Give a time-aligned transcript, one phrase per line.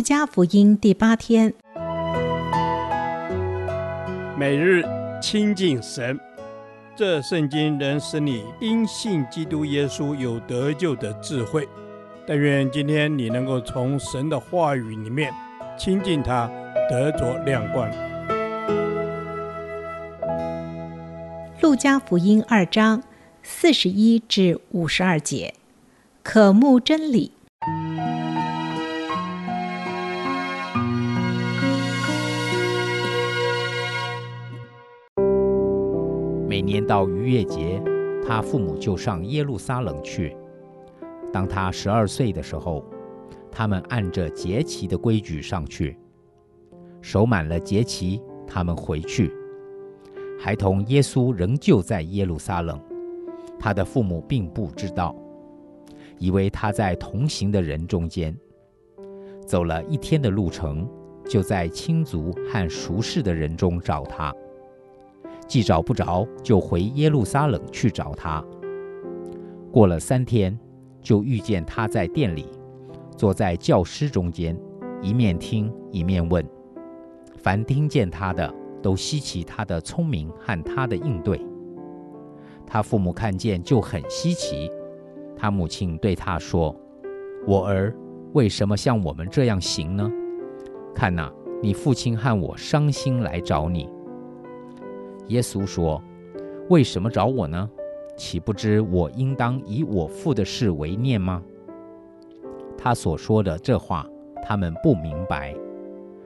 [0.00, 1.52] 路加福音第八天，
[4.34, 4.82] 每日
[5.20, 6.18] 亲近神，
[6.96, 11.68] 这圣经能使你因信基督耶稣有得救的智慧。
[12.26, 15.30] 但愿今天你能够从神的话语里面
[15.78, 16.50] 亲近他，
[16.88, 17.86] 得着亮光。
[21.60, 23.02] 路加福音二章
[23.42, 25.52] 四十一至五十二节，
[26.22, 27.32] 渴慕真理。
[36.60, 37.82] 每年到逾越节，
[38.22, 40.36] 他父母就上耶路撒冷去。
[41.32, 42.84] 当他十二岁的时候，
[43.50, 45.96] 他们按着节期的规矩上去，
[47.00, 49.32] 守满了节期，他们回去。
[50.38, 52.78] 孩童耶稣仍旧在耶路撒冷，
[53.58, 55.16] 他的父母并不知道，
[56.18, 58.36] 以为他在同行的人中间。
[59.46, 60.86] 走了一天的路程，
[61.26, 64.30] 就在亲族和熟识的人中找他。
[65.50, 68.40] 既找不着，就回耶路撒冷去找他。
[69.72, 70.56] 过了三天，
[71.02, 72.46] 就遇见他在店里，
[73.16, 74.56] 坐在教师中间，
[75.02, 76.48] 一面听一面问。
[77.36, 81.44] 凡听见他的，都稀奇他的聪明和他的应对。
[82.64, 84.70] 他父母看见就很稀奇。
[85.36, 86.72] 他母亲对他说
[87.44, 87.92] ：“我儿，
[88.34, 90.08] 为什么像我们这样行呢？
[90.94, 91.28] 看哪，
[91.60, 93.88] 你父亲和我伤心来找你。”
[95.30, 96.02] 耶稣说
[96.68, 97.70] ：“为什么找我呢？
[98.16, 101.40] 岂不知我应当以我父的事为念吗？”
[102.76, 104.04] 他所说的这话，
[104.42, 105.54] 他们不明白。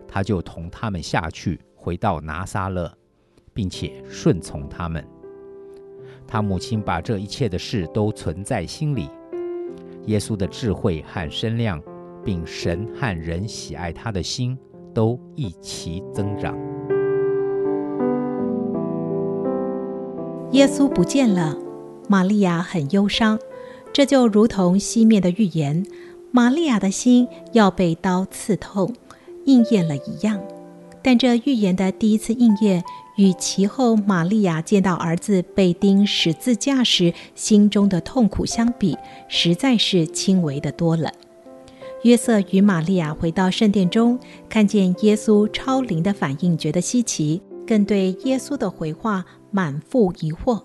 [0.08, 2.91] 他就同他们下去，回到拿撒勒，
[3.52, 5.06] 并且顺从他们。
[6.27, 9.10] 他母亲把这一切的事都存在心里。
[10.06, 11.82] 耶稣的智慧和身量，
[12.25, 14.56] 并神和人喜爱他的心，
[14.94, 16.56] 都一齐增长。
[20.55, 21.59] 耶稣不见了，
[22.09, 23.41] 玛利亚很忧伤，
[23.92, 25.84] 这就如同熄灭的预言，
[26.31, 28.94] 玛利亚的心要被刀刺痛，
[29.47, 30.41] 应验了一样。
[31.03, 32.84] 但这预言的第一次应验，
[33.16, 38.97] 与其后玛利亚见到儿子被钉十字架时心中的痛苦相比，
[39.28, 41.10] 实在是轻微的多了。
[42.04, 47.42] 约瑟与玛利亚回到圣殿中，看见耶稣超灵的反应，觉得稀奇。
[47.66, 50.62] 更对耶稣的回话满腹疑惑。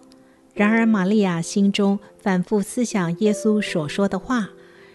[0.53, 4.49] 然而，玛利亚心中反复思想耶稣所说的话。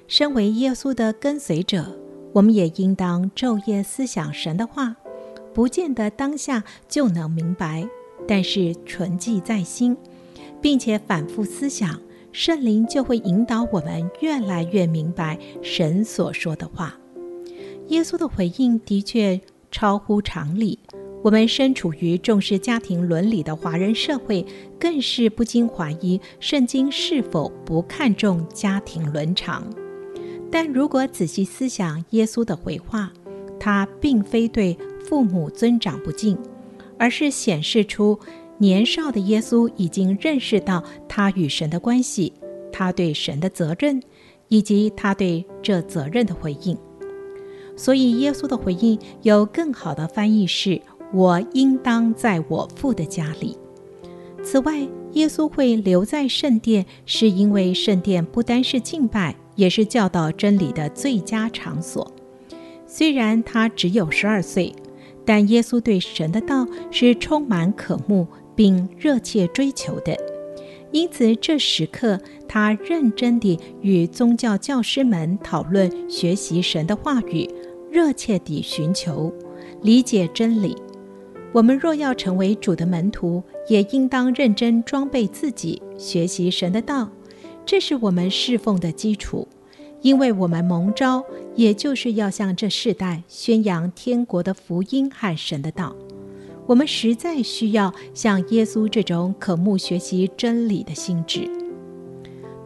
[0.06, 1.96] 身为耶稣的跟随者，
[2.34, 4.94] 我们也应当昼夜思想神的话，
[5.54, 7.88] 不见得当下就能明白，
[8.28, 9.96] 但是存记在心，
[10.60, 11.98] 并且反复思想，
[12.32, 16.94] 圣灵就会引导我们越来越明白神所说的话。
[17.88, 20.78] 耶稣的回应的确超乎常理。
[21.24, 24.44] 我们身处于重视家庭伦理的华人社会，
[24.78, 29.64] 更是不禁怀疑圣经是否不看重家庭伦常。
[30.50, 33.10] 但如果仔细思想耶稣的回话，
[33.58, 36.36] 他并非对父母尊长不敬，
[36.98, 38.20] 而是显示出
[38.58, 42.34] 年少的耶稣已经认识到他与神的关系，
[42.70, 43.98] 他对神的责任，
[44.48, 46.76] 以及他对这责任的回应。
[47.76, 50.82] 所以，耶稣的回应有更好的翻译是。
[51.14, 53.56] 我应当在我父的家里。
[54.42, 62.12] 此外，耶稣会留在圣殿，是因为圣殿不单是敬拜，也是教导真理的最佳场所。
[62.86, 64.74] 虽然他只有十二岁，
[65.24, 68.26] 但耶稣对神的道是充满渴慕
[68.56, 70.16] 并热切追求的。
[70.90, 77.48] 因此，这时刻他认真地与宗教教师们讨论学习神的话语，
[77.90, 79.32] 热切地寻求
[79.80, 80.76] 理解真理。
[81.54, 87.08] 我们若要成为主的门徒，也应当认真装备自己，学习神的道，
[87.64, 89.46] 这是我们侍奉的基础。
[90.02, 95.94] 因为我们蒙召，也就是要向这世代宣扬天国的福音和神的道。
[96.66, 101.48] 我们实在需要像耶稣这种渴慕学习真理的心志。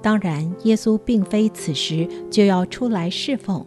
[0.01, 3.67] 当然，耶稣并非此时就要出来侍奉。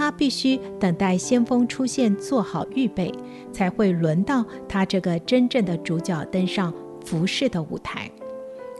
[0.00, 3.12] 他必须等待先锋出现，做好预备，
[3.52, 6.72] 才会轮到他这个真正的主角登上
[7.04, 8.10] 服饰的舞台。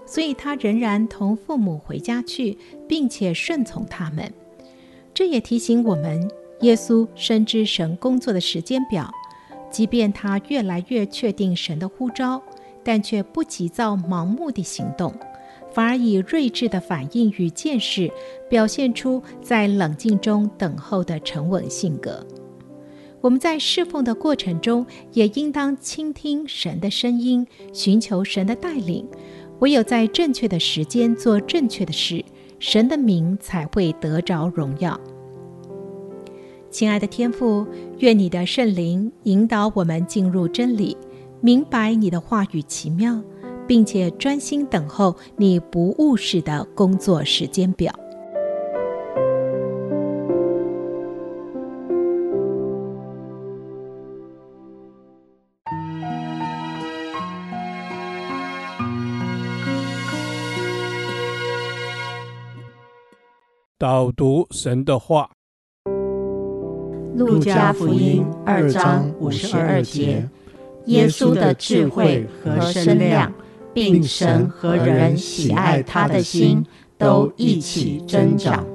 [0.06, 2.56] 所以，他仍然同父母回家去，
[2.88, 4.32] 并且顺从他们。
[5.12, 6.26] 这也提醒我们，
[6.62, 9.12] 耶稣深知神工作的时间表，
[9.70, 12.40] 即便他越来越确定神的呼召，
[12.82, 15.12] 但却不急躁、盲目的行动，
[15.72, 18.11] 反而以睿智的反应与见识，
[18.49, 22.26] 表现出在冷静中等候的沉稳性格。
[23.20, 29.06] 我们在侍奉的过程中，也应当倾听神的声音，寻求神的带领。
[29.58, 32.25] 唯有在正确的时间做正确的事，
[32.58, 34.99] 神的名才会得着荣耀。
[36.70, 37.67] 亲爱的天父，
[37.99, 40.96] 愿你的圣灵引导我们进入真理，
[41.43, 43.20] 明白你的话语奇妙，
[43.70, 47.94] 并且专心等候你不误事的工作时间表。
[63.78, 65.31] 导读神的话，
[67.17, 70.28] 《路加福音》二章五十二节，
[70.87, 73.32] 耶稣的智慧和身量，
[73.72, 76.64] 并神和人喜爱他的心，
[76.99, 78.67] 都一起增长。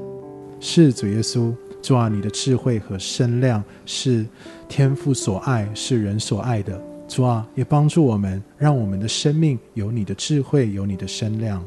[0.59, 4.25] 是主耶稣，主啊，你的智慧和身量是
[4.67, 6.81] 天父所爱，是人所爱的。
[7.07, 11.63] 主啊，也帮助我们，让我们的生命有你的智慧，有你的身量。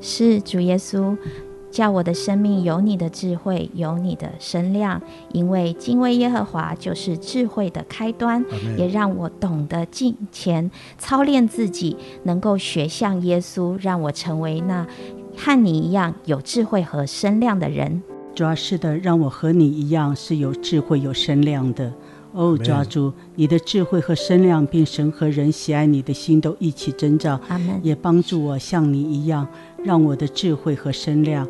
[0.00, 1.16] 是主耶稣。
[1.70, 5.00] 叫我的生命有你的智慧，有你的身量，
[5.32, 8.44] 因为敬畏耶和华就是智慧的开端。
[8.76, 14.86] 也让我懂得敬虔，操练自己，能够学像耶稣，让我成为那
[15.36, 18.02] 和你一样有智慧和身量的人。
[18.34, 21.92] 主要是的，让我和你一样是有智慧、有身量的。
[22.32, 27.40] 哦，抓住你的智慧和身量，并神和人喜爱你的心都一起增长。
[27.48, 27.80] 阿门。
[27.82, 29.46] 也帮助我像你一样，
[29.82, 31.48] 让我的智慧和身量。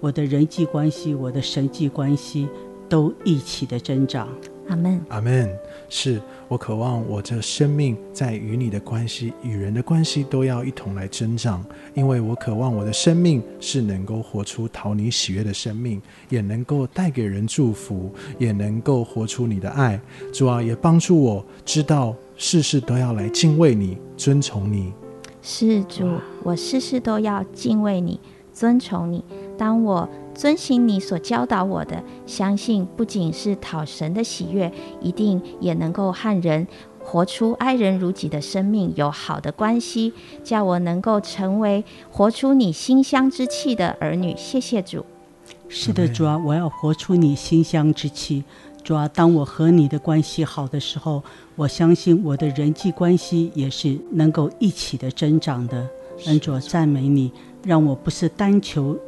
[0.00, 2.48] 我的人际关系，我的神际关系
[2.88, 4.28] 都一起的增长。
[4.68, 5.00] 阿门。
[5.08, 5.50] 阿门。
[5.88, 11.62] 是我渴望我这生命在与你的关系、与人的关系都要一同来增长，
[11.92, 16.00] 因为我渴望我的生命是能够活出讨你喜悦的生命，
[16.30, 20.00] 也能够带给人祝福，也能够活出你的爱。
[20.32, 24.94] 主啊，也帮助我知道事事都要来敬畏你、尊崇你。
[25.42, 26.06] 是主，
[26.42, 28.18] 我事事都要敬畏你、
[28.52, 29.22] 尊崇你。
[29.58, 36.66] 当我遵行你所教导我的，相信不仅是讨神的喜悦，一定也能够和人
[36.98, 40.12] 活出爱人如己的生命，有好的关系，
[40.42, 44.34] 叫我能够成为活出你馨香之气的儿女。
[44.36, 45.04] 谢谢主。
[45.68, 48.44] 是的，主啊，我要活出你馨香之气。
[48.82, 51.22] 主啊，当我和你的关系好的时候，
[51.54, 55.86] 我相信我的人际关系也是能够一起的增长的。
[56.26, 57.30] 恩主，赞美你，
[57.64, 58.98] 让我不是单求。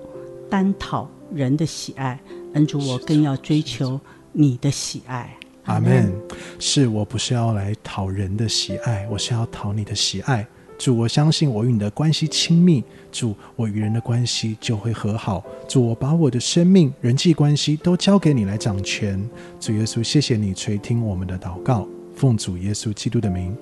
[0.50, 2.18] 单讨人的喜爱，
[2.54, 4.00] 恩主，我更要追求
[4.32, 5.36] 你的喜爱。
[5.64, 6.12] 阿门。
[6.58, 10.46] 是我不是要来讨人的喜爱，我是要讨你的喜爱。
[10.76, 12.82] 主，我相信我与你的关系亲密，
[13.12, 15.42] 主，我与人的关系就会和好。
[15.68, 19.18] 主，我把我的生命、人际关系都交给你来掌权。
[19.60, 21.86] 主耶稣，谢谢你垂听我们的祷告，
[22.16, 23.56] 奉主耶稣基督的名，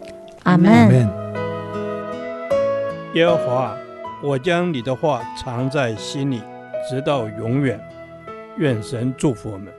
[0.44, 1.06] 阿门。
[3.15, 3.76] 耶和华，
[4.23, 6.41] 我将你的话藏在心里。
[6.88, 7.81] 直到永远，
[8.58, 9.73] 愿神祝福我们。